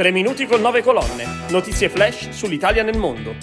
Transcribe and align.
3 0.00 0.12
minuti 0.12 0.46
con 0.46 0.62
9 0.62 0.82
colonne. 0.82 1.26
Notizie 1.50 1.90
flash 1.90 2.30
sull'Italia 2.30 2.82
nel 2.82 2.96
mondo. 2.96 3.36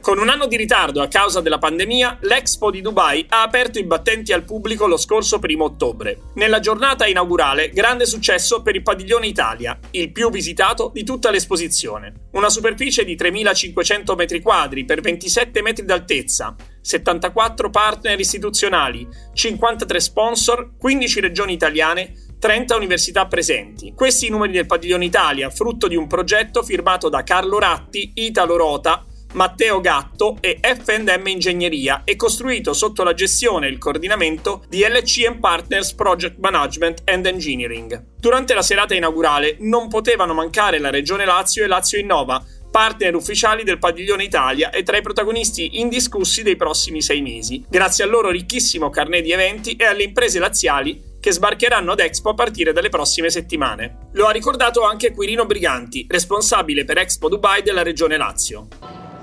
Con 0.00 0.18
un 0.18 0.30
anno 0.30 0.46
di 0.46 0.56
ritardo 0.56 1.02
a 1.02 1.08
causa 1.08 1.42
della 1.42 1.58
pandemia, 1.58 2.20
l'Expo 2.22 2.70
di 2.70 2.80
Dubai 2.80 3.26
ha 3.28 3.42
aperto 3.42 3.78
i 3.78 3.84
battenti 3.84 4.32
al 4.32 4.44
pubblico 4.44 4.86
lo 4.86 4.96
scorso 4.96 5.38
primo 5.38 5.64
ottobre. 5.64 6.30
Nella 6.36 6.58
giornata 6.58 7.06
inaugurale, 7.06 7.68
grande 7.68 8.06
successo 8.06 8.62
per 8.62 8.76
il 8.76 8.82
Padiglione 8.82 9.26
Italia, 9.26 9.78
il 9.90 10.10
più 10.10 10.30
visitato 10.30 10.90
di 10.94 11.04
tutta 11.04 11.30
l'esposizione. 11.30 12.28
Una 12.32 12.48
superficie 12.48 13.04
di 13.04 13.14
3.500 13.14 14.16
metri 14.16 14.40
quadri 14.40 14.86
per 14.86 15.02
27 15.02 15.60
metri 15.60 15.84
d'altezza, 15.84 16.56
74 16.80 17.68
partner 17.68 18.18
istituzionali, 18.18 19.06
53 19.34 20.00
sponsor, 20.00 20.70
15 20.78 21.20
regioni 21.20 21.52
italiane, 21.52 22.14
30 22.40 22.74
università 22.74 23.26
presenti. 23.26 23.92
Questi 23.94 24.26
i 24.26 24.30
numeri 24.30 24.52
del 24.52 24.64
Padiglione 24.64 25.04
Italia, 25.04 25.50
frutto 25.50 25.86
di 25.86 25.94
un 25.94 26.06
progetto 26.06 26.62
firmato 26.62 27.10
da 27.10 27.22
Carlo 27.22 27.58
Ratti, 27.58 28.12
Italo 28.14 28.56
Rota, 28.56 29.04
Matteo 29.34 29.80
Gatto 29.80 30.38
e 30.40 30.58
F&M 30.60 31.26
Ingegneria 31.26 32.02
e 32.02 32.16
costruito 32.16 32.72
sotto 32.72 33.04
la 33.04 33.12
gestione 33.12 33.66
e 33.66 33.70
il 33.70 33.76
coordinamento 33.76 34.64
di 34.70 34.80
LCM 34.80 35.38
Partners 35.38 35.92
Project 35.92 36.38
Management 36.38 37.02
and 37.04 37.26
Engineering. 37.26 38.06
Durante 38.18 38.54
la 38.54 38.62
serata 38.62 38.94
inaugurale 38.94 39.56
non 39.60 39.88
potevano 39.88 40.32
mancare 40.32 40.78
la 40.78 40.90
Regione 40.90 41.26
Lazio 41.26 41.62
e 41.62 41.66
Lazio 41.66 41.98
Innova, 41.98 42.42
partner 42.70 43.14
ufficiali 43.14 43.64
del 43.64 43.78
Padiglione 43.78 44.24
Italia 44.24 44.70
e 44.70 44.82
tra 44.82 44.96
i 44.96 45.02
protagonisti 45.02 45.78
indiscussi 45.80 46.42
dei 46.42 46.56
prossimi 46.56 47.02
sei 47.02 47.20
mesi, 47.20 47.62
grazie 47.68 48.04
al 48.04 48.10
loro 48.10 48.30
ricchissimo 48.30 48.88
carnet 48.88 49.22
di 49.22 49.32
eventi 49.32 49.76
e 49.76 49.84
alle 49.84 50.04
imprese 50.04 50.38
laziali 50.38 51.09
che 51.20 51.32
sbarcheranno 51.32 51.92
ad 51.92 52.00
Expo 52.00 52.30
a 52.30 52.34
partire 52.34 52.72
dalle 52.72 52.88
prossime 52.88 53.30
settimane. 53.30 54.08
Lo 54.12 54.26
ha 54.26 54.30
ricordato 54.30 54.82
anche 54.82 55.12
Quirino 55.12 55.44
Briganti, 55.44 56.06
responsabile 56.08 56.84
per 56.84 56.98
Expo 56.98 57.28
Dubai 57.28 57.62
della 57.62 57.82
Regione 57.82 58.16
Lazio. 58.16 58.66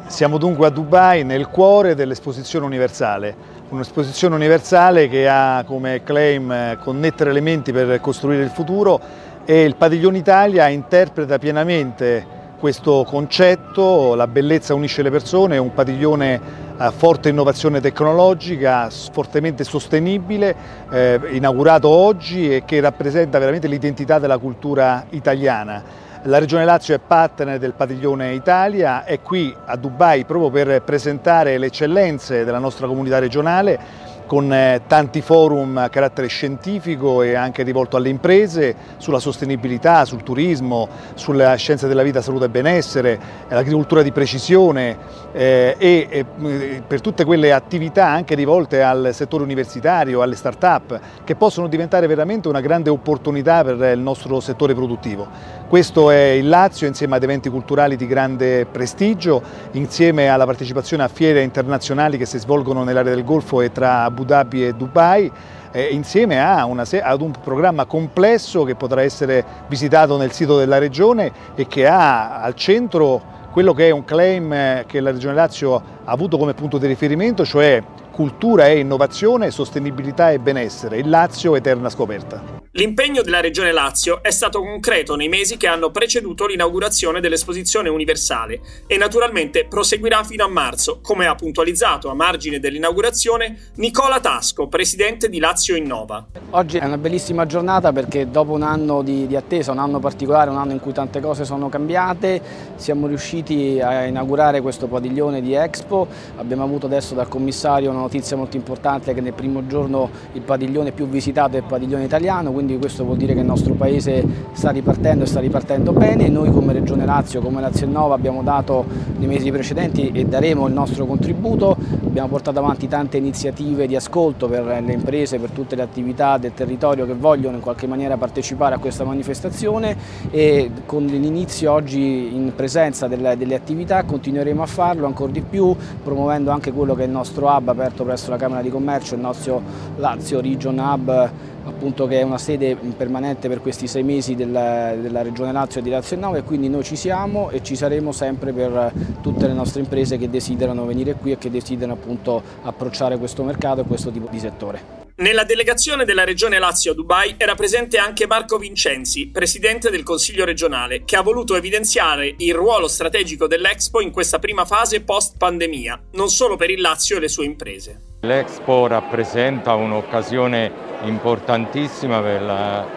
Siamo 0.05 0.37
dunque 0.37 0.67
a 0.67 0.69
Dubai 0.69 1.25
nel 1.25 1.47
cuore 1.47 1.95
dell'esposizione 1.95 2.65
universale, 2.65 3.35
un'esposizione 3.69 4.35
universale 4.35 5.09
che 5.09 5.27
ha 5.27 5.63
come 5.65 6.03
claim 6.03 6.49
eh, 6.49 6.77
connettere 6.81 7.31
elementi 7.31 7.73
per 7.73 7.99
costruire 7.99 8.43
il 8.43 8.51
futuro 8.51 9.01
e 9.43 9.63
il 9.63 9.75
Padiglione 9.75 10.17
Italia 10.17 10.67
interpreta 10.67 11.37
pienamente 11.39 12.35
questo 12.59 13.03
concetto, 13.07 14.15
la 14.15 14.27
bellezza 14.27 14.73
unisce 14.73 15.01
le 15.01 15.11
persone, 15.11 15.55
è 15.55 15.59
un 15.59 15.73
padiglione 15.73 16.65
forte 16.95 17.29
innovazione 17.29 17.81
tecnologica, 17.81 18.89
fortemente 18.89 19.63
sostenibile, 19.63 20.55
eh, 20.91 21.19
inaugurato 21.31 21.89
oggi 21.89 22.53
e 22.53 22.63
che 22.65 22.79
rappresenta 22.79 23.39
veramente 23.39 23.67
l'identità 23.67 24.19
della 24.19 24.37
cultura 24.37 25.05
italiana. 25.09 26.05
La 26.23 26.39
Regione 26.39 26.65
Lazio 26.65 26.95
è 26.95 26.99
partner 26.99 27.57
del 27.57 27.73
Padiglione 27.73 28.33
Italia, 28.33 29.05
è 29.05 29.21
qui 29.21 29.55
a 29.65 29.75
Dubai 29.75 30.25
proprio 30.25 30.49
per 30.49 30.81
presentare 30.81 31.57
le 31.57 31.67
eccellenze 31.67 32.43
della 32.43 32.59
nostra 32.59 32.87
comunità 32.87 33.19
regionale 33.19 33.79
con 34.27 34.53
eh, 34.53 34.81
tanti 34.85 35.21
forum 35.21 35.77
a 35.77 35.89
carattere 35.89 36.27
scientifico 36.27 37.23
e 37.23 37.33
anche 37.33 37.63
rivolto 37.63 37.97
alle 37.97 38.09
imprese 38.09 38.75
sulla 38.97 39.19
sostenibilità, 39.19 40.05
sul 40.05 40.21
turismo, 40.21 40.87
sulla 41.15 41.55
scienza 41.55 41.87
della 41.87 42.03
vita, 42.03 42.21
salute 42.21 42.45
e 42.45 42.49
benessere, 42.49 43.19
l'agricoltura 43.47 44.03
di 44.03 44.11
precisione 44.11 44.97
eh, 45.31 45.75
e, 45.79 46.07
e, 46.09 46.25
eh, 46.43 46.83
per 46.85 47.01
tutte 47.01 47.23
quelle 47.23 47.53
attività 47.53 48.07
anche 48.07 48.35
rivolte 48.35 48.83
al 48.83 49.09
settore 49.13 49.43
universitario, 49.43 50.21
alle 50.21 50.35
start-up, 50.35 50.99
che 51.23 51.35
possono 51.35 51.67
diventare 51.67 52.05
veramente 52.05 52.47
una 52.47 52.61
grande 52.61 52.89
opportunità 52.89 53.63
per 53.63 53.93
il 53.93 53.99
nostro 53.99 54.39
settore 54.41 54.75
produttivo. 54.75 55.27
Questo 55.69 56.11
è 56.11 56.29
il 56.29 56.47
Lazio 56.47 56.87
insieme 56.87 57.15
ad 57.15 57.23
eventi 57.23 57.49
culturali 57.49 57.95
di 57.95 58.07
grande 58.07 58.65
prestigio, 58.65 59.41
insieme 59.71 60.27
alla 60.27 60.45
partecipazione 60.45 61.03
a 61.03 61.07
fiere 61.07 61.43
internazionali 61.43 62.17
che 62.17 62.25
si 62.25 62.39
svolgono 62.39 62.83
nell'area 62.83 63.13
del 63.13 63.23
Golfo 63.23 63.61
e 63.61 63.71
tra 63.71 64.09
Abu 64.17 64.25
Dhabi 64.25 64.65
e 64.65 64.73
Dubai, 64.73 65.31
eh, 65.71 65.89
insieme 65.91 66.39
una, 66.63 66.83
ad 67.03 67.21
un 67.21 67.31
programma 67.43 67.85
complesso 67.85 68.63
che 68.63 68.73
potrà 68.73 69.03
essere 69.03 69.45
visitato 69.67 70.17
nel 70.17 70.31
sito 70.31 70.57
della 70.57 70.79
Regione 70.79 71.31
e 71.53 71.67
che 71.67 71.85
ha 71.85 72.41
al 72.41 72.55
centro 72.55 73.35
quello 73.51 73.73
che 73.73 73.87
è 73.87 73.91
un 73.91 74.03
claim 74.03 74.85
che 74.87 74.99
la 74.99 75.11
Regione 75.11 75.35
Lazio 75.35 75.75
ha 75.75 75.81
avuto 76.05 76.37
come 76.37 76.55
punto 76.55 76.79
di 76.79 76.87
riferimento, 76.87 77.45
cioè 77.45 77.83
cultura 78.11 78.65
e 78.67 78.79
innovazione, 78.79 79.51
sostenibilità 79.51 80.31
e 80.31 80.39
benessere, 80.39 80.97
il 80.97 81.09
Lazio 81.09 81.55
eterna 81.55 81.89
scoperta. 81.89 82.56
L'impegno 82.77 83.23
della 83.23 83.41
Regione 83.41 83.71
Lazio 83.71 84.21
è 84.21 84.29
stato 84.29 84.59
concreto 84.59 85.15
nei 85.15 85.29
mesi 85.29 85.57
che 85.57 85.65
hanno 85.65 85.89
preceduto 85.89 86.45
l'inaugurazione 86.45 87.19
dell'esposizione 87.19 87.89
universale 87.89 88.59
e 88.85 88.97
naturalmente 88.97 89.65
proseguirà 89.65 90.23
fino 90.23 90.45
a 90.45 90.47
marzo, 90.47 90.99
come 91.01 91.25
ha 91.25 91.33
puntualizzato 91.33 92.07
a 92.07 92.13
margine 92.13 92.59
dell'inaugurazione 92.59 93.71
Nicola 93.77 94.19
Tasco, 94.19 94.67
presidente 94.67 95.27
di 95.27 95.39
Lazio 95.39 95.75
Innova. 95.75 96.23
Oggi 96.51 96.77
è 96.77 96.85
una 96.85 96.99
bellissima 96.99 97.47
giornata 97.47 97.91
perché 97.91 98.29
dopo 98.29 98.51
un 98.51 98.61
anno 98.61 99.01
di, 99.01 99.25
di 99.25 99.35
attesa, 99.35 99.71
un 99.71 99.79
anno 99.79 99.97
particolare, 99.97 100.51
un 100.51 100.57
anno 100.57 100.73
in 100.73 100.79
cui 100.79 100.93
tante 100.93 101.19
cose 101.19 101.45
sono 101.45 101.69
cambiate, 101.69 102.39
siamo 102.75 103.07
riusciti 103.07 103.81
a 103.81 104.05
inaugurare 104.05 104.61
questo 104.61 104.85
padiglione 104.85 105.41
di 105.41 105.55
Expo. 105.55 106.07
Abbiamo 106.35 106.63
avuto 106.63 106.85
adesso 106.85 107.15
dal 107.15 107.27
commissario 107.27 107.89
una 107.89 108.01
notizia 108.01 108.37
molto 108.37 108.55
importante 108.55 109.15
che 109.15 109.21
nel 109.21 109.33
primo 109.33 109.65
giorno 109.65 110.11
il 110.33 110.41
padiglione 110.41 110.91
più 110.91 111.07
visitato 111.07 111.55
è 111.55 111.61
il 111.61 111.65
padiglione 111.65 112.03
italiano, 112.03 112.51
quindi 112.51 112.65
quindi 112.67 112.79
questo 112.85 113.05
vuol 113.05 113.15
dire 113.15 113.33
che 113.33 113.39
il 113.39 113.45
nostro 113.45 113.75
Paese 113.75 114.25
sta 114.51 114.71
ripartendo 114.71 115.23
e 115.23 115.27
sta 115.27 115.39
ripartendo 115.39 115.93
bene. 115.93 116.27
Noi 116.27 116.51
come 116.51 116.73
Regione 116.73 117.05
Lazio, 117.05 117.39
come 117.39 117.61
Lazio 117.61 117.87
Nova 117.87 118.13
abbiamo 118.13 118.43
dato 118.43 118.83
nei 119.17 119.27
mesi 119.27 119.49
precedenti 119.51 120.11
e 120.11 120.25
daremo 120.25 120.67
il 120.67 120.73
nostro 120.73 121.05
contributo, 121.05 121.77
abbiamo 122.05 122.27
portato 122.27 122.59
avanti 122.59 122.89
tante 122.89 123.15
iniziative 123.15 123.87
di 123.87 123.95
ascolto 123.95 124.49
per 124.49 124.65
le 124.65 124.91
imprese, 124.91 125.39
per 125.39 125.51
tutte 125.51 125.77
le 125.77 125.81
attività 125.81 126.37
del 126.37 126.53
territorio 126.53 127.05
che 127.05 127.13
vogliono 127.13 127.55
in 127.55 127.61
qualche 127.61 127.87
maniera 127.87 128.17
partecipare 128.17 128.75
a 128.75 128.79
questa 128.79 129.05
manifestazione 129.05 129.95
e 130.29 130.69
con 130.85 131.05
l'inizio 131.05 131.71
oggi 131.71 132.35
in 132.35 132.51
presenza 132.53 133.07
delle, 133.07 133.37
delle 133.37 133.55
attività 133.55 134.03
continueremo 134.03 134.61
a 134.61 134.65
farlo 134.65 135.05
ancora 135.05 135.31
di 135.31 135.41
più 135.41 135.73
promuovendo 136.03 136.51
anche 136.51 136.73
quello 136.73 136.95
che 136.95 137.03
è 137.03 137.05
il 137.05 137.11
nostro 137.11 137.47
hub 137.47 137.69
aperto 137.69 138.03
presso 138.03 138.29
la 138.29 138.37
Camera 138.37 138.61
di 138.61 138.69
Commercio, 138.69 139.15
il 139.15 139.21
nostro 139.21 139.61
Lazio 139.95 140.41
Region 140.41 140.77
Hub 140.79 141.31
appunto 141.67 142.07
che 142.07 142.19
è 142.19 142.23
una 142.23 142.37
sede 142.37 142.75
permanente 142.75 143.47
per 143.47 143.61
questi 143.61 143.87
sei 143.87 144.03
mesi 144.03 144.35
della, 144.35 144.95
della 144.95 145.21
Regione 145.21 145.51
Lazio 145.51 145.81
e 145.81 145.83
di 145.83 145.89
Lazio 145.89 146.15
e 146.15 146.19
Nova 146.19 146.37
e 146.37 146.43
quindi 146.43 146.69
noi 146.69 146.83
ci 146.83 146.95
siamo 146.95 147.49
e 147.49 147.61
ci 147.61 147.75
saremo 147.75 148.11
sempre 148.11 148.53
per 148.53 148.91
tutte 149.21 149.47
le 149.47 149.53
nostre 149.53 149.81
imprese 149.81 150.17
che 150.17 150.29
desiderano 150.29 150.85
venire 150.85 151.13
qui 151.13 151.31
e 151.31 151.37
che 151.37 151.49
desiderano 151.49 151.93
appunto 151.93 152.41
approcciare 152.63 153.17
questo 153.17 153.43
mercato 153.43 153.81
e 153.81 153.83
questo 153.85 154.11
tipo 154.11 154.27
di 154.29 154.39
settore. 154.39 155.06
Nella 155.19 155.45
delegazione 155.45 156.05
della 156.05 156.23
Regione 156.23 156.59
Lazio 156.59 156.91
a 156.91 156.93
Dubai 156.93 157.33
era 157.39 157.55
presente 157.55 157.97
anche 157.97 158.27
Marco 158.27 158.59
Vincenzi, 158.59 159.29
presidente 159.29 159.89
del 159.89 160.03
Consiglio 160.03 160.45
regionale, 160.45 161.05
che 161.05 161.15
ha 161.15 161.23
voluto 161.23 161.55
evidenziare 161.55 162.35
il 162.37 162.53
ruolo 162.53 162.87
strategico 162.87 163.47
dell'Expo 163.47 163.99
in 163.99 164.11
questa 164.11 164.37
prima 164.37 164.63
fase 164.63 165.01
post-pandemia, 165.01 166.01
non 166.11 166.29
solo 166.29 166.55
per 166.55 166.69
il 166.69 166.81
Lazio 166.81 167.17
e 167.17 167.21
le 167.21 167.29
sue 167.29 167.45
imprese. 167.45 167.99
L'Expo 168.19 168.85
rappresenta 168.85 169.73
un'occasione 169.73 170.71
importantissima 171.05 172.21
per 172.21 172.41
la 172.43 172.87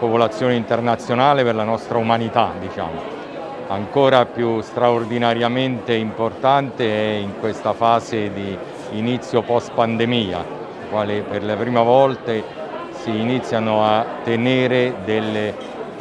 popolazione 0.00 0.56
internazionale, 0.56 1.44
per 1.44 1.54
la 1.54 1.62
nostra 1.62 1.96
umanità, 1.96 2.56
diciamo. 2.58 3.00
Ancora 3.68 4.26
più 4.26 4.60
straordinariamente 4.62 5.94
importante 5.94 6.84
è 6.84 7.18
in 7.18 7.38
questa 7.38 7.72
fase 7.72 8.32
di 8.32 8.58
inizio 8.94 9.42
post-pandemia 9.42 10.61
quali 10.92 11.24
per 11.26 11.42
la 11.42 11.54
prima 11.54 11.80
volta 11.80 12.32
si 12.90 13.08
iniziano 13.08 13.82
a 13.82 14.04
tenere 14.22 14.96
delle 15.06 15.54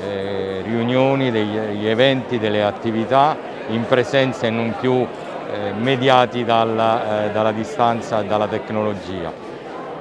eh, 0.03 0.61
riunioni, 0.65 1.31
degli 1.31 1.87
eventi, 1.87 2.37
delle 2.37 2.61
attività 2.61 3.37
in 3.69 3.85
presenza 3.87 4.47
e 4.47 4.49
non 4.49 4.75
più 4.77 4.95
eh, 4.95 5.71
mediati 5.71 6.43
dalla, 6.43 7.23
eh, 7.23 7.31
dalla 7.31 7.53
distanza 7.53 8.19
e 8.19 8.25
dalla 8.25 8.47
tecnologia. 8.47 9.31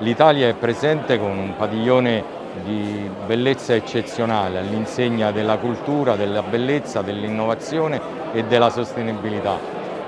L'Italia 0.01 0.49
è 0.49 0.55
presente 0.55 1.21
con 1.21 1.39
un 1.39 1.55
padiglione 1.57 2.25
di 2.65 3.09
bellezza 3.27 3.75
eccezionale 3.75 4.59
all'insegna 4.59 5.31
della 5.31 5.57
cultura, 5.59 6.17
della 6.17 6.43
bellezza, 6.43 7.01
dell'innovazione 7.01 8.01
e 8.33 8.43
della 8.43 8.71
sostenibilità. 8.71 9.57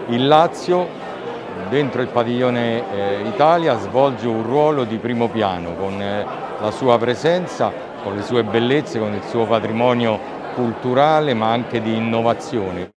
Il 0.08 0.26
Lazio 0.26 0.88
dentro 1.69 2.02
il 2.02 2.08
padiglione 2.08 2.82
eh, 2.93 3.28
Italia 3.28 3.78
svolge 3.78 4.26
un 4.26 4.43
ruolo 4.43 4.84
di 4.84 4.96
primo 4.99 5.28
piano 5.28 5.75
con 5.75 6.00
eh, 6.00 6.25
la 6.60 6.70
sua 6.70 6.99
presenza, 6.99 7.72
con 8.02 8.14
le 8.14 8.22
sue 8.22 8.44
bellezze, 8.44 8.99
con 8.99 9.14
il 9.14 9.22
suo 9.25 9.46
patrimonio 9.46 10.19
culturale 10.54 11.34
ma 11.34 11.50
anche 11.50 11.81
di 11.81 11.96
innovazione. 11.96 12.90